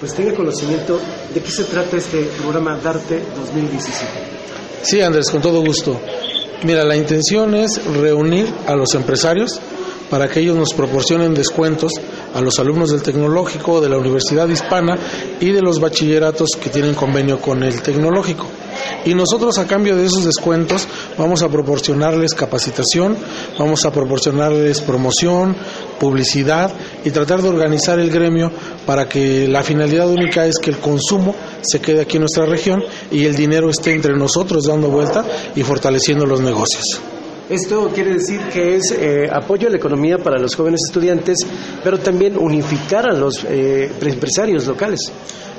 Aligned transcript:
pues 0.00 0.14
tenga 0.14 0.34
conocimiento 0.34 1.00
de 1.32 1.40
qué 1.40 1.50
se 1.50 1.64
trata 1.64 1.96
este 1.96 2.22
programa 2.40 2.76
Darte 2.76 3.22
2017. 3.36 4.06
Sí, 4.82 5.00
Andrés, 5.00 5.30
con 5.30 5.40
todo 5.40 5.60
gusto. 5.60 6.00
Mira, 6.62 6.84
la 6.84 6.96
intención 6.96 7.54
es 7.54 7.84
reunir 7.84 8.46
a 8.66 8.74
los 8.76 8.94
empresarios 8.94 9.60
para 10.10 10.28
que 10.28 10.40
ellos 10.40 10.56
nos 10.56 10.74
proporcionen 10.74 11.34
descuentos 11.34 11.92
a 12.34 12.40
los 12.40 12.58
alumnos 12.58 12.90
del 12.90 13.02
tecnológico, 13.02 13.80
de 13.80 13.88
la 13.88 13.98
Universidad 13.98 14.48
Hispana 14.48 14.98
y 15.40 15.50
de 15.50 15.62
los 15.62 15.80
bachilleratos 15.80 16.56
que 16.56 16.70
tienen 16.70 16.94
convenio 16.94 17.40
con 17.40 17.62
el 17.62 17.80
tecnológico. 17.82 18.46
Y 19.04 19.14
nosotros 19.14 19.58
a 19.58 19.66
cambio 19.66 19.96
de 19.96 20.06
esos 20.06 20.24
descuentos 20.24 20.86
vamos 21.18 21.42
a 21.42 21.48
proporcionarles 21.48 22.34
capacitación, 22.34 23.16
vamos 23.58 23.84
a 23.84 23.92
proporcionarles 23.92 24.80
promoción, 24.80 25.56
publicidad 26.00 26.72
y 27.04 27.10
tratar 27.10 27.42
de 27.42 27.48
organizar 27.48 27.98
el 27.98 28.10
gremio 28.10 28.50
para 28.86 29.08
que 29.08 29.46
la 29.48 29.62
finalidad 29.62 30.08
única 30.08 30.46
es 30.46 30.58
que 30.58 30.70
el 30.70 30.78
consumo 30.78 31.34
se 31.62 31.80
quede 31.80 32.02
aquí 32.02 32.16
en 32.16 32.22
nuestra 32.22 32.46
región 32.46 32.82
y 33.10 33.26
el 33.26 33.36
dinero 33.36 33.70
esté 33.70 33.92
entre 33.92 34.16
nosotros 34.16 34.64
dando 34.64 34.88
vuelta 34.88 35.24
y 35.54 35.62
fortaleciendo 35.62 36.26
los 36.26 36.40
negocios. 36.40 37.00
Esto 37.48 37.90
quiere 37.94 38.14
decir 38.14 38.40
que 38.52 38.76
es 38.76 38.90
eh, 38.90 39.28
apoyo 39.30 39.68
a 39.68 39.70
la 39.70 39.76
economía 39.76 40.16
para 40.16 40.38
los 40.38 40.54
jóvenes 40.54 40.84
estudiantes, 40.86 41.46
pero 41.82 41.98
también 41.98 42.38
unificar 42.38 43.06
a 43.06 43.12
los 43.12 43.44
eh, 43.44 43.92
empresarios 44.00 44.66
locales. 44.66 45.12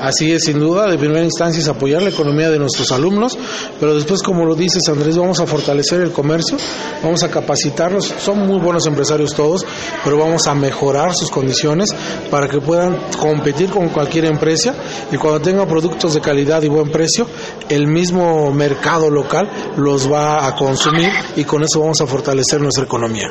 Así 0.00 0.32
es, 0.32 0.44
sin 0.44 0.58
duda, 0.58 0.90
de 0.90 0.98
primera 0.98 1.22
instancia 1.22 1.60
es 1.60 1.68
apoyar 1.68 2.02
la 2.02 2.08
economía 2.08 2.50
de 2.50 2.58
nuestros 2.58 2.90
alumnos, 2.92 3.38
pero 3.78 3.94
después, 3.94 4.22
como 4.22 4.44
lo 4.44 4.54
dices, 4.54 4.88
Andrés, 4.88 5.16
vamos 5.16 5.38
a 5.38 5.46
fortalecer 5.46 6.00
el 6.00 6.10
comercio, 6.10 6.56
vamos 7.02 7.22
a 7.22 7.30
capacitarlos, 7.30 8.12
son 8.18 8.46
muy 8.46 8.58
buenos 8.58 8.86
empresarios 8.86 9.34
todos, 9.34 9.64
pero 10.02 10.18
vamos 10.18 10.46
a 10.46 10.54
mejorar 10.54 11.14
sus 11.14 11.30
condiciones 11.30 11.94
para 12.30 12.48
que 12.48 12.60
puedan 12.60 12.98
competir 13.18 13.70
con 13.70 13.90
cualquier 13.90 14.24
empresa 14.24 14.74
y 15.12 15.16
cuando 15.16 15.40
tengan 15.40 15.68
productos 15.68 16.14
de 16.14 16.20
calidad 16.20 16.62
y 16.62 16.68
buen 16.68 16.90
precio, 16.90 17.26
el 17.68 17.86
mismo 17.86 18.50
mercado 18.52 19.10
local 19.10 19.48
los 19.76 20.10
va 20.10 20.46
a 20.46 20.56
consumir 20.56 21.10
y 21.36 21.44
con 21.44 21.62
eso 21.62 21.80
vamos 21.80 22.00
a 22.00 22.06
fortalecer 22.06 22.60
nuestra 22.60 22.84
economía. 22.84 23.30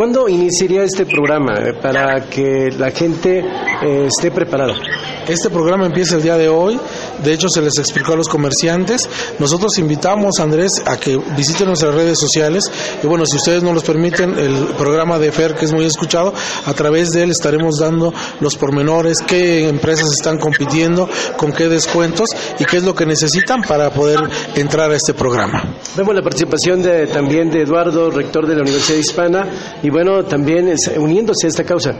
¿Cuándo 0.00 0.30
iniciaría 0.30 0.82
este 0.82 1.04
programa 1.04 1.52
eh, 1.58 1.74
para 1.74 2.22
que 2.30 2.70
la 2.70 2.90
gente 2.90 3.40
eh, 3.40 4.06
esté 4.06 4.30
preparada? 4.30 4.72
Este 5.28 5.50
programa 5.50 5.84
empieza 5.84 6.16
el 6.16 6.22
día 6.22 6.38
de 6.38 6.48
hoy, 6.48 6.80
de 7.22 7.34
hecho 7.34 7.50
se 7.50 7.60
les 7.60 7.78
explicó 7.78 8.14
a 8.14 8.16
los 8.16 8.26
comerciantes. 8.26 9.06
Nosotros 9.38 9.78
invitamos, 9.78 10.40
Andrés, 10.40 10.82
a 10.86 10.96
que 10.96 11.20
visiten 11.36 11.66
nuestras 11.66 11.94
redes 11.94 12.18
sociales 12.18 12.72
y 13.02 13.06
bueno, 13.06 13.26
si 13.26 13.36
ustedes 13.36 13.62
no 13.62 13.74
los 13.74 13.84
permiten, 13.84 14.38
el 14.38 14.54
programa 14.78 15.18
de 15.18 15.32
FER, 15.32 15.54
que 15.54 15.66
es 15.66 15.72
muy 15.72 15.84
escuchado, 15.84 16.32
a 16.64 16.72
través 16.72 17.10
de 17.10 17.24
él 17.24 17.30
estaremos 17.30 17.78
dando 17.78 18.14
los 18.40 18.56
pormenores, 18.56 19.20
qué 19.20 19.68
empresas 19.68 20.10
están 20.10 20.38
compitiendo, 20.38 21.10
con 21.36 21.52
qué 21.52 21.68
descuentos 21.68 22.30
y 22.58 22.64
qué 22.64 22.78
es 22.78 22.84
lo 22.84 22.94
que 22.94 23.04
necesitan 23.04 23.60
para 23.60 23.90
poder 23.90 24.18
entrar 24.54 24.90
a 24.90 24.96
este 24.96 25.12
programa. 25.12 25.62
Vemos 25.94 26.14
la 26.14 26.22
participación 26.22 26.80
de, 26.80 27.06
también 27.06 27.50
de 27.50 27.62
Eduardo, 27.62 28.10
rector 28.10 28.46
de 28.46 28.54
la 28.54 28.62
Universidad 28.62 28.98
Hispana, 28.98 29.46
y 29.82 29.89
bueno, 29.90 30.24
también 30.24 30.74
uniéndose 30.98 31.46
a 31.46 31.48
esta 31.48 31.64
causa. 31.64 31.94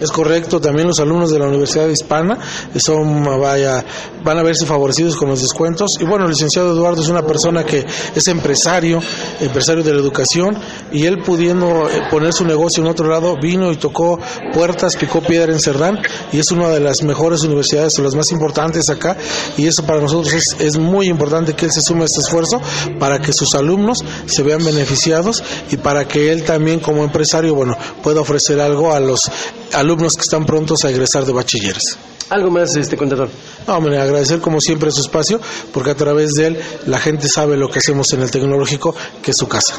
Es 0.00 0.10
correcto, 0.10 0.62
también 0.62 0.88
los 0.88 0.98
alumnos 0.98 1.30
de 1.30 1.38
la 1.38 1.46
Universidad 1.46 1.86
Hispana 1.86 2.38
son, 2.76 3.22
vaya, 3.38 3.84
van 4.24 4.38
a 4.38 4.42
verse 4.42 4.64
favorecidos 4.64 5.14
con 5.14 5.28
los 5.28 5.42
descuentos. 5.42 5.98
Y 6.00 6.04
bueno, 6.04 6.24
el 6.24 6.30
licenciado 6.30 6.72
Eduardo 6.72 7.02
es 7.02 7.08
una 7.08 7.26
persona 7.26 7.64
que 7.64 7.84
es 8.14 8.28
empresario, 8.28 9.02
empresario 9.40 9.82
de 9.84 9.92
la 9.92 10.00
educación, 10.00 10.56
y 10.90 11.04
él 11.04 11.18
pudiendo 11.22 11.90
eh, 11.90 12.02
poner 12.10 12.32
su 12.32 12.46
negocio 12.46 12.82
en 12.82 12.88
otro 12.88 13.08
lado, 13.08 13.36
vino 13.36 13.70
y 13.72 13.76
tocó 13.76 14.18
puertas, 14.54 14.96
picó 14.96 15.20
piedra 15.20 15.52
en 15.52 15.60
Cerdán, 15.60 15.98
y 16.32 16.38
es 16.38 16.50
una 16.50 16.70
de 16.70 16.80
las 16.80 17.02
mejores 17.02 17.42
universidades, 17.42 17.98
o 17.98 18.02
las 18.02 18.14
más 18.14 18.32
importantes 18.32 18.88
acá, 18.88 19.18
y 19.58 19.66
eso 19.66 19.84
para 19.84 20.00
nosotros 20.00 20.32
es, 20.32 20.56
es 20.60 20.78
muy 20.78 21.08
importante 21.08 21.52
que 21.52 21.66
él 21.66 21.72
se 21.72 21.82
sume 21.82 22.02
a 22.02 22.06
este 22.06 22.20
esfuerzo 22.20 22.58
para 22.98 23.18
que 23.18 23.34
sus 23.34 23.54
alumnos 23.54 24.02
se 24.24 24.42
vean 24.42 24.64
beneficiados 24.64 25.44
y 25.70 25.76
para 25.76 26.08
que 26.08 26.32
él 26.32 26.44
también 26.44 26.80
como 26.80 27.04
empresario, 27.04 27.54
bueno, 27.54 27.76
pueda 28.02 28.22
ofrecer 28.22 28.60
algo 28.60 28.94
a 28.94 29.00
los 29.00 29.30
alumnos 29.74 29.89
que 29.96 30.22
están 30.22 30.44
prontos 30.44 30.84
a 30.84 30.90
egresar 30.90 31.24
de 31.24 31.32
bachilleres. 31.32 31.98
¿Algo 32.30 32.50
más, 32.50 32.76
este 32.76 32.96
contador? 32.96 33.28
No, 33.66 33.76
hombre, 33.76 34.00
agradecer 34.00 34.40
como 34.40 34.60
siempre 34.60 34.90
su 34.92 35.00
espacio, 35.00 35.40
porque 35.72 35.90
a 35.90 35.96
través 35.96 36.34
de 36.34 36.46
él 36.46 36.60
la 36.86 36.98
gente 36.98 37.28
sabe 37.28 37.56
lo 37.56 37.68
que 37.68 37.80
hacemos 37.80 38.12
en 38.12 38.22
el 38.22 38.30
tecnológico, 38.30 38.94
que 39.20 39.32
es 39.32 39.36
su 39.36 39.48
casa. 39.48 39.74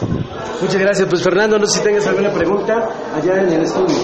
Muchas 0.61 0.77
gracias. 0.77 1.07
Pues 1.07 1.23
Fernando, 1.23 1.57
no 1.57 1.66
sé 1.66 1.79
si 1.79 1.83
tengas 1.85 2.05
alguna 2.07 2.33
pregunta 2.33 2.73
allá 3.16 3.41
en 3.41 3.53
el 3.53 3.61
estudio. 3.63 3.95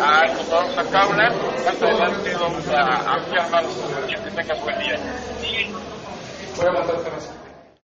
Ah, 0.00 0.22